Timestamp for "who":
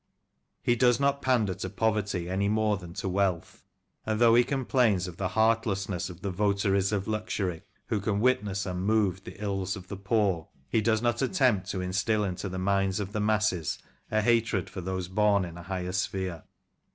7.85-7.99